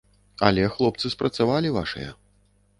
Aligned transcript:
Але 0.47 0.63
хлопцы 0.77 1.13
спрацавалі 1.17 1.75
вашыя. 1.79 2.11